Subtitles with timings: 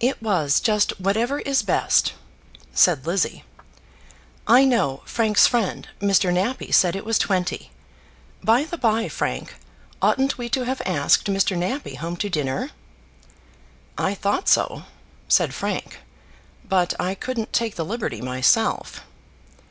[0.00, 2.14] "It was just whatever is best,"
[2.72, 3.44] said Lizzie.
[4.46, 6.32] "I know Frank's friend, Mr.
[6.32, 7.70] Nappie, said it was twenty.
[8.42, 9.56] By the bye, Frank,
[10.00, 11.54] oughtn't we to have asked Mr.
[11.54, 12.70] Nappie home to dinner?"
[13.98, 14.84] "I thought so,"
[15.28, 15.98] said Frank;
[16.66, 19.02] "but I couldn't take the liberty myself."